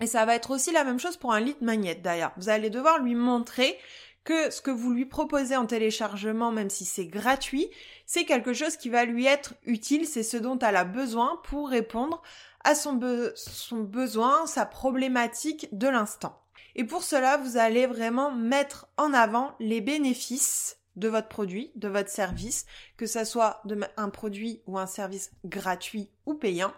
Et 0.00 0.06
ça 0.06 0.24
va 0.24 0.34
être 0.34 0.50
aussi 0.50 0.72
la 0.72 0.84
même 0.84 1.00
chose 1.00 1.16
pour 1.16 1.32
un 1.32 1.40
lead 1.40 1.60
magnet 1.62 1.94
d'ailleurs. 1.94 2.32
Vous 2.36 2.48
allez 2.48 2.70
devoir 2.70 2.98
lui 3.00 3.14
montrer 3.14 3.78
que 4.26 4.50
ce 4.50 4.60
que 4.60 4.72
vous 4.72 4.92
lui 4.92 5.06
proposez 5.06 5.56
en 5.56 5.66
téléchargement, 5.66 6.50
même 6.50 6.68
si 6.68 6.84
c'est 6.84 7.06
gratuit, 7.06 7.70
c'est 8.06 8.24
quelque 8.24 8.52
chose 8.52 8.76
qui 8.76 8.90
va 8.90 9.04
lui 9.04 9.24
être 9.24 9.54
utile, 9.64 10.04
c'est 10.04 10.24
ce 10.24 10.36
dont 10.36 10.58
elle 10.58 10.74
a 10.74 10.84
besoin 10.84 11.40
pour 11.44 11.68
répondre 11.68 12.20
à 12.64 12.74
son, 12.74 12.94
besoin, 12.94 14.46
sa 14.46 14.66
problématique 14.66 15.68
de 15.70 15.86
l'instant. 15.86 16.42
Et 16.74 16.82
pour 16.82 17.04
cela, 17.04 17.36
vous 17.36 17.56
allez 17.56 17.86
vraiment 17.86 18.32
mettre 18.32 18.88
en 18.96 19.14
avant 19.14 19.54
les 19.60 19.80
bénéfices 19.80 20.76
de 20.96 21.08
votre 21.08 21.28
produit, 21.28 21.70
de 21.76 21.86
votre 21.86 22.10
service, 22.10 22.66
que 22.96 23.06
ce 23.06 23.24
soit 23.24 23.62
un 23.96 24.10
produit 24.10 24.60
ou 24.66 24.76
un 24.76 24.86
service 24.86 25.30
gratuit 25.44 26.10
ou 26.26 26.34
payant, 26.34 26.72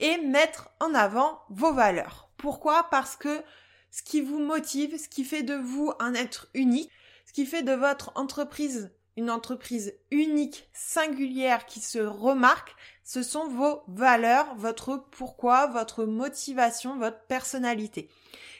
et 0.00 0.18
mettre 0.18 0.68
en 0.80 0.92
avant 0.92 1.40
vos 1.48 1.72
valeurs. 1.72 2.28
Pourquoi? 2.36 2.88
Parce 2.90 3.16
que 3.16 3.42
ce 3.90 4.02
qui 4.02 4.20
vous 4.20 4.38
motive, 4.38 4.98
ce 4.98 5.08
qui 5.08 5.24
fait 5.24 5.42
de 5.42 5.54
vous 5.54 5.92
un 5.98 6.14
être 6.14 6.48
unique, 6.54 6.90
ce 7.26 7.32
qui 7.32 7.46
fait 7.46 7.62
de 7.62 7.72
votre 7.72 8.12
entreprise 8.14 8.90
une 9.16 9.30
entreprise 9.30 9.94
unique, 10.10 10.68
singulière, 10.72 11.66
qui 11.66 11.80
se 11.80 11.98
remarque, 11.98 12.74
ce 13.04 13.22
sont 13.22 13.48
vos 13.48 13.82
valeurs, 13.88 14.54
votre 14.56 15.04
pourquoi, 15.10 15.66
votre 15.66 16.04
motivation, 16.04 16.96
votre 16.98 17.20
personnalité. 17.26 18.08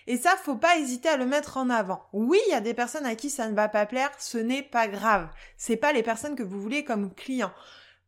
Et 0.07 0.17
ça, 0.17 0.37
faut 0.37 0.57
pas 0.57 0.79
hésiter 0.79 1.09
à 1.09 1.17
le 1.17 1.27
mettre 1.27 1.57
en 1.57 1.71
avant. 1.71 2.03
Oui, 2.13 2.39
il 2.47 2.51
y 2.51 2.55
a 2.55 2.61
des 2.61 2.75
personnes 2.75 3.07
à 3.07 3.15
qui 3.15 3.31
ça 3.31 3.49
ne 3.49 3.55
va 3.55 3.69
pas 3.69 3.87
plaire, 3.87 4.11
ce 4.19 4.39
n'est 4.39 4.63
pas 4.63 4.89
grave. 4.89 5.29
C'est 5.57 5.77
pas 5.77 5.93
les 5.93 6.03
personnes 6.03 6.37
que 6.37 6.43
vous 6.43 6.61
voulez 6.61 6.85
comme 6.85 7.15
clients. 7.15 7.53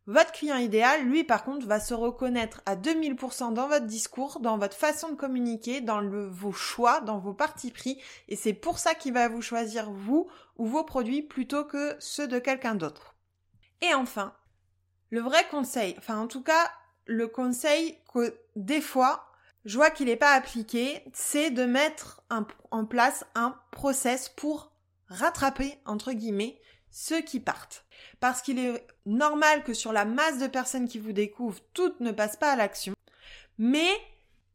Votre 0.05 0.33
client 0.33 0.57
idéal, 0.57 1.05
lui, 1.05 1.23
par 1.23 1.45
contre, 1.45 1.65
va 1.65 1.79
se 1.79 1.93
reconnaître 1.93 2.61
à 2.65 2.75
2000% 2.75 3.53
dans 3.53 3.69
votre 3.69 3.85
discours, 3.85 4.41
dans 4.41 4.57
votre 4.57 4.75
façon 4.75 5.09
de 5.09 5.15
communiquer, 5.15 5.79
dans 5.79 6.03
vos 6.29 6.51
choix, 6.51 6.99
dans 6.99 7.19
vos 7.19 7.33
partis 7.33 7.71
pris, 7.71 8.01
et 8.27 8.35
c'est 8.35 8.53
pour 8.53 8.79
ça 8.79 8.95
qu'il 8.95 9.13
va 9.13 9.29
vous 9.29 9.41
choisir 9.41 9.89
vous 9.91 10.29
ou 10.57 10.65
vos 10.65 10.83
produits 10.83 11.21
plutôt 11.21 11.63
que 11.63 11.95
ceux 11.99 12.27
de 12.27 12.39
quelqu'un 12.39 12.75
d'autre. 12.75 13.15
Et 13.81 13.93
enfin, 13.93 14.33
le 15.09 15.21
vrai 15.21 15.47
conseil, 15.49 15.95
enfin 15.97 16.17
en 16.17 16.27
tout 16.27 16.43
cas, 16.43 16.69
le 17.05 17.27
conseil 17.27 17.97
que 18.13 18.37
des 18.57 18.81
fois, 18.81 19.29
je 19.63 19.77
vois 19.77 19.89
qu'il 19.89 20.07
n'est 20.07 20.17
pas 20.17 20.33
appliqué, 20.33 21.01
c'est 21.13 21.49
de 21.49 21.63
mettre 21.63 22.23
en 22.71 22.85
place 22.85 23.25
un 23.35 23.55
process 23.71 24.27
pour 24.27 24.73
rattraper, 25.07 25.77
entre 25.85 26.11
guillemets, 26.11 26.59
ceux 26.93 27.21
qui 27.21 27.41
partent. 27.41 27.85
Parce 28.21 28.41
qu'il 28.41 28.59
est 28.59 28.87
normal 29.05 29.63
que 29.63 29.73
sur 29.73 29.91
la 29.91 30.05
masse 30.05 30.37
de 30.37 30.47
personnes 30.47 30.87
qui 30.87 30.99
vous 30.99 31.11
découvrent, 31.11 31.59
toutes 31.73 31.99
ne 31.99 32.11
passent 32.11 32.37
pas 32.37 32.51
à 32.51 32.55
l'action. 32.55 32.93
Mais, 33.57 33.89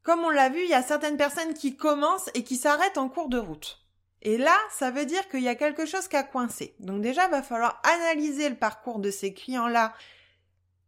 comme 0.03 0.21
on 0.21 0.31
l'a 0.31 0.49
vu, 0.49 0.63
il 0.63 0.71
y 0.71 0.75
a 0.75 0.83
certaines 0.83 1.19
personnes 1.19 1.53
qui 1.53 1.77
commencent 1.77 2.31
et 2.35 2.45
qui 2.45 2.57
s'arrêtent 2.57 2.97
en 2.97 3.09
cours 3.09 3.29
de 3.29 3.39
route. 3.39 3.85
Et 4.23 4.39
là, 4.39 4.57
ça 4.71 4.91
veut 4.91 5.05
dire 5.05 5.29
qu'il 5.29 5.43
y 5.43 5.49
a 5.49 5.55
quelque 5.55 5.85
chose 5.85 6.09
qui 6.09 6.17
a 6.17 6.23
coincé. 6.23 6.75
Donc 6.81 7.03
déjà, 7.03 7.27
il 7.27 7.31
va 7.31 7.43
falloir 7.43 7.81
analyser 7.85 8.49
le 8.49 8.57
parcours 8.57 9.01
de 9.01 9.11
ces 9.11 9.35
clients-là 9.35 9.93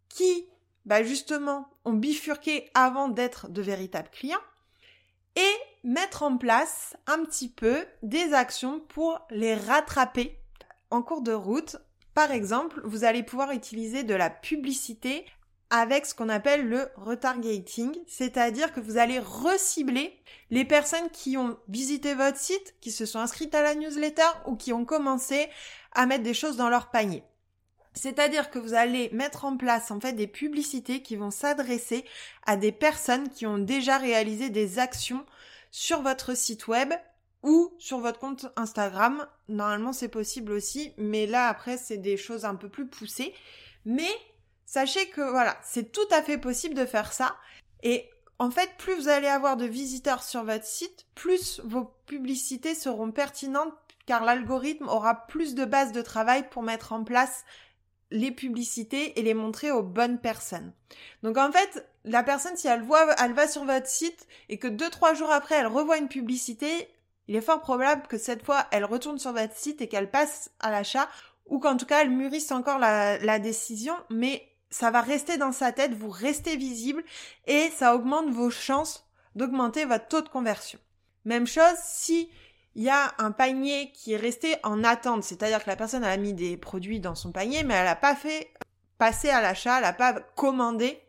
qui, 0.09 0.47
bah 0.85 1.03
justement, 1.03 1.69
ont 1.85 1.93
bifurqué 1.93 2.71
avant 2.75 3.09
d'être 3.09 3.49
de 3.49 3.63
véritables 3.63 4.11
clients 4.11 4.41
et 5.37 5.53
mettre 5.85 6.25
en 6.25 6.37
place 6.37 6.97
un 7.07 7.25
petit 7.25 7.49
peu 7.49 7.85
des 8.03 8.33
actions 8.35 8.81
pour 8.81 9.21
les 9.31 9.55
rattraper 9.55 10.40
en 10.91 11.03
cours 11.03 11.23
de 11.23 11.33
route, 11.33 11.77
par 12.15 12.33
exemple, 12.33 12.81
vous 12.85 13.05
allez 13.05 13.23
pouvoir 13.23 13.53
utiliser 13.53 14.03
de 14.03 14.15
la 14.15 14.31
publicité 14.31 15.25
avec 15.71 16.05
ce 16.05 16.15
qu'on 16.15 16.29
appelle 16.29 16.69
le 16.69 16.89
retargeting, 16.97 17.97
c'est-à-dire 18.09 18.73
que 18.73 18.81
vous 18.81 18.99
allez 18.99 19.21
recibler 19.21 20.21
les 20.51 20.65
personnes 20.65 21.09
qui 21.13 21.37
ont 21.37 21.57
visité 21.69 22.15
votre 22.15 22.39
site, 22.39 22.75
qui 22.81 22.91
se 22.91 23.07
sont 23.07 23.21
inscrites 23.21 23.55
à 23.55 23.63
la 23.63 23.77
newsletter 23.77 24.29
ou 24.47 24.57
qui 24.57 24.73
ont 24.73 24.85
commencé 24.85 25.49
à 25.93 26.07
mettre 26.07 26.25
des 26.25 26.35
choses 26.35 26.57
dans 26.57 26.69
leur 26.69 26.91
panier. 26.91 27.23
C'est-à-dire 27.95 28.51
que 28.51 28.59
vous 28.59 28.75
allez 28.75 29.11
mettre 29.13 29.45
en 29.45 29.57
place 29.57 29.91
en 29.91 30.01
fait 30.01 30.13
des 30.13 30.27
publicités 30.27 31.03
qui 31.03 31.17
vont 31.17 31.31
s'adresser 31.31 32.05
à 32.47 32.57
des 32.57 32.73
personnes 32.73 33.29
qui 33.29 33.47
ont 33.47 33.59
déjà 33.59 33.99
réalisé 33.99 34.51
des 34.51 34.79
actions 34.79 35.25
sur 35.71 36.03
votre 36.03 36.37
site 36.37 36.67
web 36.67 36.93
ou 37.43 37.73
sur 37.79 37.99
votre 37.99 38.19
compte 38.19 38.47
Instagram. 38.57 39.27
Normalement, 39.49 39.93
c'est 39.93 40.09
possible 40.09 40.53
aussi, 40.53 40.93
mais 40.97 41.27
là, 41.27 41.49
après, 41.49 41.77
c'est 41.77 41.97
des 41.97 42.17
choses 42.17 42.45
un 42.45 42.55
peu 42.55 42.69
plus 42.69 42.87
poussées. 42.87 43.35
Mais 43.85 44.11
sachez 44.67 45.09
que 45.09 45.21
voilà, 45.21 45.59
c'est 45.65 45.93
tout 45.93 46.09
à 46.11 46.23
fait 46.23 46.39
possible 46.39 46.75
de 46.75 46.87
faire 46.87 47.13
ça. 47.13 47.37
Et 47.83 48.09
en 48.39 48.51
fait, 48.51 48.71
plus 48.79 48.95
vous 48.95 49.09
allez 49.09 49.29
avoir 49.29 49.57
de 49.57 49.67
visiteurs 49.67 50.23
sur 50.23 50.45
votre 50.45 50.65
site, 50.65 51.07
plus 51.15 51.61
vos 51.65 51.85
publicités 52.07 52.75
seront 52.75 53.13
pertinentes 53.13 53.75
car 54.07 54.25
l'algorithme 54.25 54.89
aura 54.89 55.27
plus 55.27 55.55
de 55.55 55.65
bases 55.65 55.93
de 55.93 56.03
travail 56.03 56.49
pour 56.49 56.63
mettre 56.63 56.93
en 56.93 57.05
place 57.05 57.45
les 58.11 58.33
publicités 58.33 59.19
et 59.19 59.23
les 59.23 59.35
montrer 59.35 59.71
aux 59.71 59.83
bonnes 59.83 60.19
personnes. 60.19 60.73
Donc 61.23 61.39
en 61.39 61.53
fait, 61.53 61.87
la 62.05 62.23
personne, 62.23 62.57
si 62.57 62.67
elle 62.67 62.83
voit, 62.83 63.15
elle 63.23 63.35
va 63.35 63.47
sur 63.47 63.65
votre 63.65 63.87
site 63.87 64.27
et 64.49 64.59
que 64.59 64.67
deux, 64.67 64.91
trois 64.91 65.15
jours 65.15 65.31
après, 65.31 65.57
elle 65.57 65.67
revoit 65.67 65.99
une 65.99 66.09
publicité, 66.09 66.89
il 67.31 67.37
est 67.37 67.43
fort 67.43 67.61
probable 67.61 68.09
que 68.09 68.19
cette 68.19 68.45
fois, 68.45 68.67
elle 68.73 68.85
retourne 68.85 69.21
sur 69.21 69.33
votre 69.33 69.55
site 69.55 69.81
et 69.81 69.87
qu'elle 69.87 70.11
passe 70.11 70.51
à 70.59 70.73
l'achat, 70.73 71.09
ou 71.47 71.61
qu'en 71.61 71.77
tout 71.77 71.87
cas, 71.87 72.03
elle 72.03 72.11
mûrisse 72.11 72.51
encore 72.51 72.81
la, 72.81 73.39
décision, 73.39 73.95
mais 74.11 74.49
ça 74.69 74.91
va 74.91 75.01
rester 75.01 75.37
dans 75.37 75.53
sa 75.53 75.71
tête, 75.71 75.95
vous 75.95 76.11
restez 76.11 76.57
visible, 76.57 77.05
et 77.47 77.71
ça 77.71 77.95
augmente 77.95 78.31
vos 78.31 78.51
chances 78.51 79.09
d'augmenter 79.37 79.85
votre 79.85 80.09
taux 80.09 80.23
de 80.23 80.29
conversion. 80.29 80.81
Même 81.25 81.47
chose 81.47 81.77
si 81.85 82.29
il 82.75 82.83
y 82.83 82.91
a 82.91 83.15
un 83.19 83.31
panier 83.31 83.93
qui 83.93 84.15
est 84.15 84.17
resté 84.17 84.57
en 84.65 84.83
attente, 84.83 85.23
c'est-à-dire 85.23 85.63
que 85.63 85.71
la 85.71 85.77
personne 85.77 86.03
a 86.03 86.17
mis 86.17 86.35
des 86.35 86.57
produits 86.57 86.99
dans 86.99 87.15
son 87.15 87.31
panier, 87.31 87.63
mais 87.63 87.75
elle 87.75 87.85
n'a 87.85 87.95
pas 87.95 88.17
fait 88.17 88.53
passer 88.99 89.31
à 89.31 89.41
l'achat, 89.41 89.77
elle 89.77 89.85
n'a 89.85 89.93
pas 89.93 90.15
commandé 90.35 91.01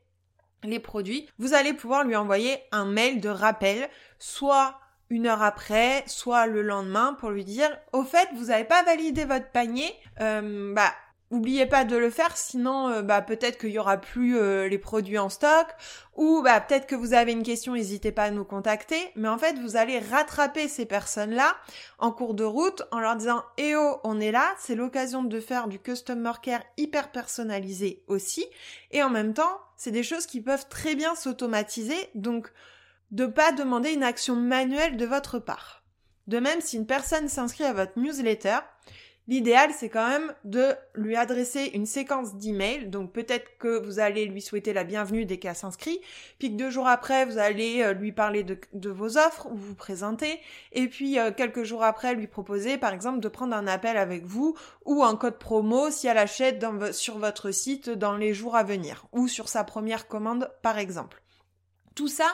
les 0.63 0.79
produits, 0.79 1.27
vous 1.39 1.55
allez 1.55 1.73
pouvoir 1.73 2.03
lui 2.03 2.15
envoyer 2.15 2.59
un 2.71 2.85
mail 2.85 3.21
de 3.21 3.29
rappel, 3.29 3.89
soit 4.19 4.80
une 5.11 5.27
heure 5.27 5.43
après, 5.43 6.03
soit 6.07 6.47
le 6.47 6.61
lendemain, 6.61 7.15
pour 7.19 7.31
lui 7.31 7.43
dire 7.43 7.69
au 7.91 8.03
fait, 8.03 8.29
vous 8.33 8.45
n'avez 8.45 8.63
pas 8.63 8.81
validé 8.83 9.25
votre 9.25 9.49
panier, 9.51 9.93
euh, 10.21 10.73
bah 10.73 10.93
oubliez 11.31 11.65
pas 11.65 11.83
de 11.83 11.97
le 11.97 12.09
faire, 12.09 12.35
sinon 12.37 12.87
euh, 12.87 13.01
bah 13.01 13.21
peut-être 13.21 13.57
qu'il 13.57 13.71
y 13.71 13.79
aura 13.79 13.97
plus 13.97 14.37
euh, 14.37 14.69
les 14.69 14.77
produits 14.77 15.17
en 15.17 15.27
stock, 15.27 15.67
ou 16.15 16.41
bah 16.41 16.61
peut-être 16.61 16.87
que 16.87 16.95
vous 16.95 17.13
avez 17.13 17.33
une 17.33 17.43
question, 17.43 17.73
n'hésitez 17.73 18.13
pas 18.13 18.23
à 18.23 18.31
nous 18.31 18.45
contacter. 18.45 19.11
Mais 19.17 19.27
en 19.27 19.37
fait, 19.37 19.59
vous 19.59 19.75
allez 19.75 19.99
rattraper 19.99 20.69
ces 20.69 20.85
personnes-là 20.85 21.57
en 21.99 22.11
cours 22.11 22.33
de 22.33 22.45
route 22.45 22.83
en 22.91 23.01
leur 23.01 23.17
disant 23.17 23.43
eh 23.57 23.75
oh, 23.75 23.99
on 24.05 24.17
est 24.21 24.31
là, 24.31 24.53
c'est 24.59 24.75
l'occasion 24.75 25.23
de 25.23 25.39
faire 25.41 25.67
du 25.67 25.77
customer 25.77 26.33
care 26.41 26.63
hyper 26.77 27.11
personnalisé 27.11 28.01
aussi, 28.07 28.45
et 28.91 29.03
en 29.03 29.09
même 29.09 29.33
temps, 29.33 29.59
c'est 29.75 29.91
des 29.91 30.03
choses 30.03 30.25
qui 30.25 30.39
peuvent 30.39 30.69
très 30.69 30.95
bien 30.95 31.15
s'automatiser, 31.15 31.97
donc 32.15 32.49
de 33.11 33.25
pas 33.25 33.51
demander 33.51 33.93
une 33.93 34.03
action 34.03 34.35
manuelle 34.35 34.97
de 34.97 35.05
votre 35.05 35.39
part. 35.39 35.83
De 36.27 36.39
même, 36.39 36.61
si 36.61 36.77
une 36.77 36.87
personne 36.87 37.27
s'inscrit 37.27 37.65
à 37.65 37.73
votre 37.73 37.99
newsletter, 37.99 38.59
l'idéal 39.27 39.71
c'est 39.77 39.89
quand 39.89 40.07
même 40.07 40.33
de 40.43 40.73
lui 40.95 41.15
adresser 41.15 41.71
une 41.73 41.85
séquence 41.85 42.35
d'emails. 42.35 42.89
Donc 42.89 43.11
peut-être 43.11 43.57
que 43.57 43.83
vous 43.83 43.99
allez 43.99 44.25
lui 44.25 44.41
souhaiter 44.41 44.73
la 44.73 44.83
bienvenue 44.83 45.25
dès 45.25 45.37
qu'elle 45.37 45.55
s'inscrit, 45.55 45.99
puis 46.39 46.51
que 46.51 46.57
deux 46.57 46.69
jours 46.69 46.87
après 46.87 47.25
vous 47.25 47.37
allez 47.37 47.81
euh, 47.81 47.93
lui 47.93 48.11
parler 48.11 48.43
de, 48.43 48.89
vos 48.89 49.17
offres 49.17 49.47
ou 49.51 49.55
vous 49.55 49.75
présenter, 49.75 50.39
et 50.71 50.87
puis 50.87 51.19
euh, 51.19 51.31
quelques 51.31 51.63
jours 51.63 51.83
après 51.83 52.13
lui 52.13 52.27
proposer 52.27 52.77
par 52.77 52.93
exemple 52.93 53.19
de 53.19 53.27
prendre 53.27 53.55
un 53.55 53.67
appel 53.67 53.97
avec 53.97 54.25
vous 54.25 54.55
ou 54.85 55.03
un 55.03 55.15
code 55.15 55.37
promo 55.37 55.89
si 55.91 56.07
elle 56.07 56.17
achète 56.17 56.63
sur 56.91 57.17
votre 57.17 57.51
site 57.51 57.89
dans 57.89 58.15
les 58.15 58.33
jours 58.33 58.55
à 58.55 58.63
venir 58.63 59.05
ou 59.11 59.27
sur 59.27 59.49
sa 59.49 59.63
première 59.63 60.07
commande 60.07 60.49
par 60.61 60.77
exemple. 60.77 61.21
Tout 61.93 62.07
ça, 62.07 62.27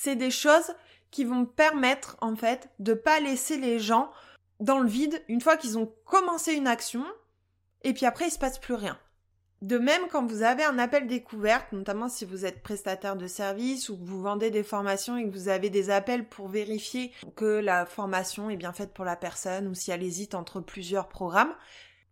c'est 0.00 0.14
des 0.14 0.30
choses 0.30 0.74
qui 1.10 1.24
vont 1.24 1.44
permettre 1.44 2.16
en 2.20 2.36
fait 2.36 2.70
de 2.78 2.94
pas 2.94 3.18
laisser 3.18 3.56
les 3.56 3.80
gens 3.80 4.12
dans 4.60 4.78
le 4.78 4.88
vide 4.88 5.20
une 5.26 5.40
fois 5.40 5.56
qu'ils 5.56 5.76
ont 5.76 5.92
commencé 6.04 6.54
une 6.54 6.68
action 6.68 7.04
et 7.82 7.92
puis 7.92 8.06
après 8.06 8.28
il 8.28 8.30
se 8.30 8.38
passe 8.38 8.60
plus 8.60 8.74
rien. 8.74 8.96
De 9.60 9.76
même 9.76 10.02
quand 10.12 10.24
vous 10.24 10.42
avez 10.42 10.62
un 10.62 10.78
appel 10.78 11.08
découverte, 11.08 11.72
notamment 11.72 12.08
si 12.08 12.24
vous 12.24 12.44
êtes 12.44 12.62
prestataire 12.62 13.16
de 13.16 13.26
service 13.26 13.88
ou 13.88 13.96
que 13.96 14.04
vous 14.04 14.22
vendez 14.22 14.52
des 14.52 14.62
formations 14.62 15.16
et 15.16 15.24
que 15.24 15.34
vous 15.34 15.48
avez 15.48 15.68
des 15.68 15.90
appels 15.90 16.28
pour 16.28 16.46
vérifier 16.46 17.12
que 17.34 17.58
la 17.58 17.84
formation 17.84 18.50
est 18.50 18.56
bien 18.56 18.72
faite 18.72 18.94
pour 18.94 19.04
la 19.04 19.16
personne 19.16 19.66
ou 19.66 19.74
si 19.74 19.90
elle 19.90 20.04
hésite 20.04 20.36
entre 20.36 20.60
plusieurs 20.60 21.08
programmes, 21.08 21.54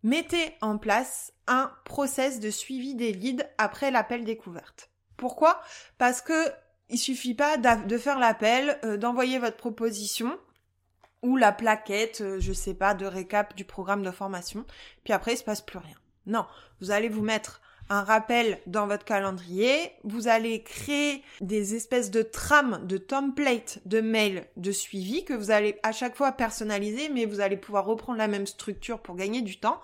mettez 0.02 0.56
en 0.60 0.76
place 0.76 1.32
un 1.46 1.70
process 1.84 2.40
de 2.40 2.50
suivi 2.50 2.96
des 2.96 3.12
leads 3.12 3.44
après 3.58 3.92
l'appel 3.92 4.24
découverte. 4.24 4.90
Pourquoi? 5.16 5.60
Parce 5.98 6.20
que 6.20 6.50
il 6.88 6.98
suffit 6.98 7.34
pas 7.34 7.56
de 7.56 7.98
faire 7.98 8.18
l'appel, 8.18 8.78
euh, 8.84 8.96
d'envoyer 8.96 9.38
votre 9.38 9.56
proposition 9.56 10.38
ou 11.22 11.36
la 11.36 11.52
plaquette, 11.52 12.20
euh, 12.20 12.40
je 12.40 12.52
sais 12.52 12.74
pas, 12.74 12.94
de 12.94 13.06
récap 13.06 13.56
du 13.56 13.64
programme 13.64 14.02
de 14.02 14.10
formation, 14.10 14.64
puis 15.04 15.12
après 15.12 15.34
il 15.34 15.38
se 15.38 15.44
passe 15.44 15.62
plus 15.62 15.78
rien. 15.78 15.96
Non, 16.26 16.46
vous 16.80 16.90
allez 16.90 17.08
vous 17.08 17.22
mettre 17.22 17.60
un 17.88 18.02
rappel 18.02 18.58
dans 18.66 18.86
votre 18.86 19.04
calendrier, 19.04 19.92
vous 20.02 20.28
allez 20.28 20.62
créer 20.62 21.22
des 21.40 21.74
espèces 21.74 22.10
de 22.10 22.22
trames, 22.22 22.84
de 22.84 22.98
templates 22.98 23.78
de 23.86 24.00
mails 24.00 24.46
de 24.56 24.72
suivi 24.72 25.24
que 25.24 25.34
vous 25.34 25.50
allez 25.52 25.78
à 25.82 25.92
chaque 25.92 26.16
fois 26.16 26.32
personnaliser, 26.32 27.08
mais 27.08 27.26
vous 27.26 27.40
allez 27.40 27.56
pouvoir 27.56 27.84
reprendre 27.84 28.18
la 28.18 28.28
même 28.28 28.46
structure 28.46 29.00
pour 29.00 29.14
gagner 29.14 29.42
du 29.42 29.58
temps. 29.58 29.80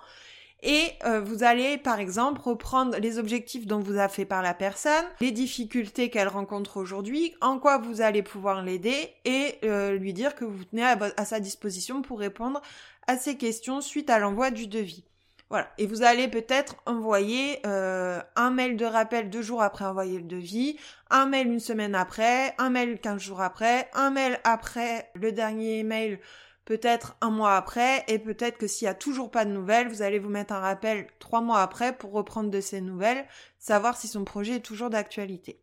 Et 0.63 0.93
euh, 1.03 1.19
vous 1.19 1.43
allez, 1.43 1.77
par 1.77 1.99
exemple, 1.99 2.39
reprendre 2.41 2.97
les 2.97 3.19
objectifs 3.19 3.67
dont 3.67 3.79
vous 3.79 3.97
a 3.97 4.07
fait 4.07 4.23
par 4.23 4.41
la 4.41 4.53
personne, 4.53 5.03
les 5.19 5.31
difficultés 5.31 6.09
qu'elle 6.09 6.29
rencontre 6.29 6.77
aujourd'hui, 6.77 7.35
en 7.41 7.59
quoi 7.59 7.77
vous 7.77 7.99
allez 7.99 8.23
pouvoir 8.23 8.63
l'aider 8.63 9.13
et 9.25 9.59
euh, 9.65 9.97
lui 9.97 10.13
dire 10.13 10.35
que 10.35 10.45
vous 10.45 10.63
tenez 10.63 10.85
à, 10.85 11.25
sa 11.25 11.41
disposition 11.41 12.01
pour 12.01 12.19
répondre 12.19 12.61
à 13.07 13.17
ces 13.17 13.35
questions 13.35 13.81
suite 13.81 14.09
à 14.09 14.19
l'envoi 14.19 14.51
du 14.51 14.67
devis. 14.67 15.03
Voilà. 15.49 15.67
Et 15.77 15.85
vous 15.85 16.01
allez 16.01 16.29
peut-être 16.29 16.77
envoyer 16.85 17.59
euh, 17.65 18.21
un 18.37 18.49
mail 18.49 18.77
de 18.77 18.85
rappel 18.85 19.29
deux 19.29 19.41
jours 19.41 19.61
après 19.61 19.83
envoyer 19.83 20.17
le 20.17 20.23
devis, 20.23 20.77
un 21.09 21.25
mail 21.25 21.47
une 21.47 21.59
semaine 21.59 21.93
après, 21.93 22.55
un 22.57 22.69
mail 22.69 22.99
quinze 23.01 23.21
jours 23.21 23.41
après, 23.41 23.89
un 23.93 24.11
mail 24.11 24.39
après 24.45 25.11
le 25.13 25.33
dernier 25.33 25.83
mail 25.83 26.19
peut-être 26.65 27.15
un 27.21 27.29
mois 27.29 27.55
après, 27.55 28.03
et 28.07 28.19
peut-être 28.19 28.57
que 28.57 28.67
s'il 28.67 28.85
y 28.85 28.89
a 28.89 28.93
toujours 28.93 29.31
pas 29.31 29.45
de 29.45 29.51
nouvelles, 29.51 29.89
vous 29.89 30.01
allez 30.01 30.19
vous 30.19 30.29
mettre 30.29 30.53
un 30.53 30.59
rappel 30.59 31.07
trois 31.19 31.41
mois 31.41 31.61
après 31.61 31.95
pour 31.95 32.11
reprendre 32.11 32.49
de 32.49 32.61
ces 32.61 32.81
nouvelles, 32.81 33.25
savoir 33.59 33.97
si 33.97 34.07
son 34.07 34.23
projet 34.23 34.55
est 34.55 34.65
toujours 34.65 34.89
d'actualité. 34.89 35.59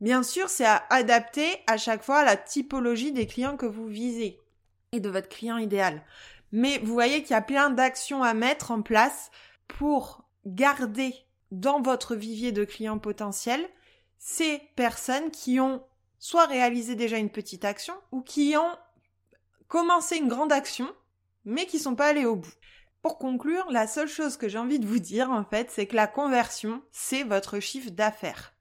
Bien 0.00 0.24
sûr, 0.24 0.48
c'est 0.48 0.64
à 0.64 0.84
adapter 0.90 1.46
à 1.68 1.76
chaque 1.76 2.02
fois 2.02 2.24
la 2.24 2.36
typologie 2.36 3.12
des 3.12 3.26
clients 3.26 3.56
que 3.56 3.66
vous 3.66 3.86
visez 3.86 4.40
et 4.90 4.98
de 4.98 5.08
votre 5.08 5.28
client 5.28 5.58
idéal. 5.58 6.02
Mais 6.50 6.78
vous 6.78 6.92
voyez 6.92 7.22
qu'il 7.22 7.30
y 7.30 7.38
a 7.38 7.42
plein 7.42 7.70
d'actions 7.70 8.22
à 8.22 8.34
mettre 8.34 8.72
en 8.72 8.82
place 8.82 9.30
pour 9.68 10.24
garder 10.44 11.14
dans 11.52 11.80
votre 11.80 12.16
vivier 12.16 12.50
de 12.50 12.64
clients 12.64 12.98
potentiels 12.98 13.66
ces 14.18 14.60
personnes 14.74 15.30
qui 15.30 15.60
ont 15.60 15.84
soit 16.18 16.46
réalisé 16.46 16.94
déjà 16.94 17.18
une 17.18 17.30
petite 17.30 17.64
action 17.64 17.94
ou 18.10 18.22
qui 18.22 18.56
ont 18.56 18.76
commencé 19.72 20.18
une 20.18 20.28
grande 20.28 20.52
action 20.52 20.86
mais 21.46 21.64
qui 21.64 21.78
sont 21.78 21.94
pas 21.94 22.08
allés 22.08 22.26
au 22.26 22.36
bout. 22.36 22.52
Pour 23.00 23.16
conclure, 23.16 23.66
la 23.70 23.86
seule 23.86 24.06
chose 24.06 24.36
que 24.36 24.46
j'ai 24.46 24.58
envie 24.58 24.78
de 24.78 24.86
vous 24.86 24.98
dire 24.98 25.30
en 25.30 25.44
fait, 25.44 25.70
c'est 25.70 25.86
que 25.86 25.96
la 25.96 26.06
conversion, 26.06 26.82
c'est 26.92 27.22
votre 27.22 27.58
chiffre 27.58 27.90
d'affaires 27.90 28.52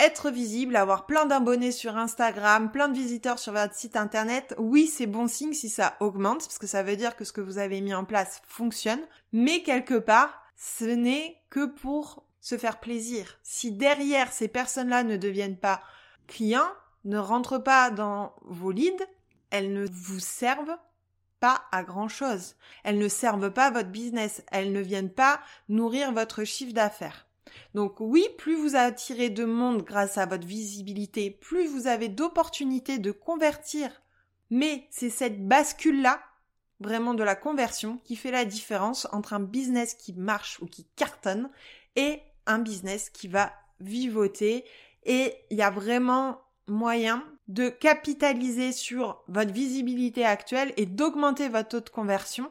être 0.00 0.32
visible, 0.32 0.74
avoir 0.74 1.06
plein 1.06 1.26
d'abonnés 1.26 1.70
sur 1.70 1.96
Instagram, 1.96 2.72
plein 2.72 2.88
de 2.88 2.98
visiteurs 2.98 3.38
sur 3.38 3.52
votre 3.52 3.74
site 3.76 3.94
internet, 3.94 4.52
oui, 4.58 4.88
c'est 4.88 5.06
bon 5.06 5.28
signe 5.28 5.52
si 5.52 5.68
ça 5.68 5.96
augmente, 6.00 6.40
parce 6.40 6.58
que 6.58 6.66
ça 6.66 6.82
veut 6.82 6.96
dire 6.96 7.14
que 7.14 7.24
ce 7.24 7.32
que 7.32 7.40
vous 7.40 7.58
avez 7.58 7.80
mis 7.80 7.94
en 7.94 8.04
place 8.04 8.42
fonctionne, 8.48 8.98
mais 9.32 9.62
quelque 9.62 9.94
part, 9.94 10.42
ce 10.56 10.86
n'est 10.86 11.40
que 11.50 11.66
pour 11.66 12.26
se 12.40 12.58
faire 12.58 12.80
plaisir. 12.80 13.38
Si 13.44 13.70
derrière 13.70 14.32
ces 14.32 14.48
personnes-là 14.48 15.04
ne 15.04 15.16
deviennent 15.16 15.58
pas 15.58 15.80
clients, 16.26 16.72
ne 17.04 17.18
rentrent 17.18 17.62
pas 17.62 17.92
dans 17.92 18.34
vos 18.42 18.72
leads, 18.72 19.06
elles 19.52 19.72
ne 19.72 19.86
vous 19.86 20.18
servent 20.18 20.76
pas 21.38 21.62
à 21.70 21.84
grand 21.84 22.08
chose. 22.08 22.56
Elles 22.84 22.98
ne 22.98 23.08
servent 23.08 23.52
pas 23.52 23.70
votre 23.70 23.90
business. 23.90 24.42
Elles 24.50 24.72
ne 24.72 24.80
viennent 24.80 25.12
pas 25.12 25.40
nourrir 25.68 26.12
votre 26.12 26.42
chiffre 26.42 26.72
d'affaires. 26.72 27.26
Donc 27.74 28.00
oui, 28.00 28.26
plus 28.38 28.56
vous 28.56 28.76
attirez 28.76 29.28
de 29.28 29.44
monde 29.44 29.82
grâce 29.82 30.16
à 30.16 30.26
votre 30.26 30.46
visibilité, 30.46 31.30
plus 31.30 31.66
vous 31.66 31.86
avez 31.86 32.08
d'opportunités 32.08 32.98
de 32.98 33.12
convertir. 33.12 34.02
Mais 34.50 34.86
c'est 34.90 35.10
cette 35.10 35.46
bascule-là, 35.46 36.22
vraiment 36.80 37.12
de 37.12 37.22
la 37.22 37.36
conversion, 37.36 37.98
qui 38.04 38.16
fait 38.16 38.30
la 38.30 38.46
différence 38.46 39.06
entre 39.12 39.34
un 39.34 39.40
business 39.40 39.94
qui 39.94 40.14
marche 40.14 40.60
ou 40.60 40.66
qui 40.66 40.86
cartonne 40.96 41.50
et 41.96 42.20
un 42.46 42.58
business 42.58 43.10
qui 43.10 43.28
va 43.28 43.52
vivoter. 43.80 44.64
Et 45.04 45.34
il 45.50 45.58
y 45.58 45.62
a 45.62 45.70
vraiment 45.70 46.40
moyen 46.68 47.22
de 47.48 47.68
capitaliser 47.68 48.72
sur 48.72 49.22
votre 49.28 49.52
visibilité 49.52 50.24
actuelle 50.24 50.72
et 50.76 50.86
d'augmenter 50.86 51.48
votre 51.48 51.68
taux 51.68 51.80
de 51.80 51.88
conversion 51.88 52.50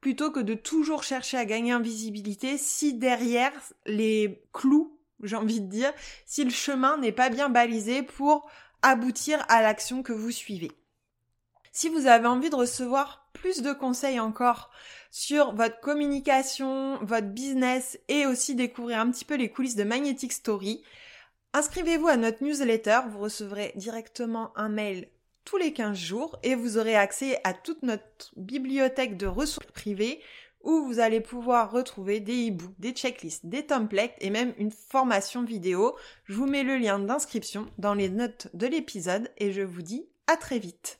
plutôt 0.00 0.30
que 0.30 0.40
de 0.40 0.54
toujours 0.54 1.02
chercher 1.02 1.36
à 1.36 1.44
gagner 1.44 1.74
en 1.74 1.80
visibilité 1.80 2.58
si 2.58 2.94
derrière 2.94 3.52
les 3.86 4.42
clous, 4.52 4.96
j'ai 5.22 5.36
envie 5.36 5.60
de 5.60 5.66
dire, 5.66 5.92
si 6.26 6.44
le 6.44 6.50
chemin 6.50 6.98
n'est 6.98 7.12
pas 7.12 7.30
bien 7.30 7.48
balisé 7.48 8.02
pour 8.02 8.48
aboutir 8.82 9.44
à 9.48 9.62
l'action 9.62 10.02
que 10.02 10.12
vous 10.12 10.30
suivez. 10.30 10.70
Si 11.72 11.88
vous 11.88 12.06
avez 12.06 12.26
envie 12.26 12.50
de 12.50 12.54
recevoir 12.54 13.28
plus 13.32 13.62
de 13.62 13.72
conseils 13.72 14.20
encore 14.20 14.70
sur 15.10 15.54
votre 15.54 15.80
communication, 15.80 16.98
votre 17.02 17.28
business 17.28 17.98
et 18.08 18.26
aussi 18.26 18.54
découvrir 18.54 19.00
un 19.00 19.10
petit 19.10 19.24
peu 19.24 19.34
les 19.34 19.50
coulisses 19.50 19.76
de 19.76 19.84
Magnetic 19.84 20.32
Story, 20.32 20.82
inscrivez-vous 21.56 22.08
à 22.08 22.18
notre 22.18 22.44
newsletter, 22.44 23.00
vous 23.08 23.18
recevrez 23.18 23.72
directement 23.76 24.52
un 24.56 24.68
mail 24.68 25.08
tous 25.46 25.56
les 25.56 25.72
15 25.72 25.96
jours 25.96 26.38
et 26.42 26.54
vous 26.54 26.76
aurez 26.76 26.94
accès 26.94 27.40
à 27.44 27.54
toute 27.54 27.82
notre 27.82 28.30
bibliothèque 28.36 29.16
de 29.16 29.26
ressources 29.26 29.72
privées 29.72 30.20
où 30.62 30.84
vous 30.84 30.98
allez 30.98 31.20
pouvoir 31.20 31.70
retrouver 31.70 32.20
des 32.20 32.50
e-books, 32.50 32.74
des 32.78 32.90
checklists, 32.90 33.46
des 33.46 33.64
templates 33.64 34.16
et 34.20 34.28
même 34.28 34.52
une 34.58 34.70
formation 34.70 35.44
vidéo. 35.44 35.96
Je 36.24 36.34
vous 36.34 36.46
mets 36.46 36.64
le 36.64 36.76
lien 36.76 36.98
d'inscription 36.98 37.66
dans 37.78 37.94
les 37.94 38.10
notes 38.10 38.48
de 38.52 38.66
l'épisode 38.66 39.30
et 39.38 39.52
je 39.52 39.62
vous 39.62 39.82
dis 39.82 40.06
à 40.26 40.36
très 40.36 40.58
vite. 40.58 40.98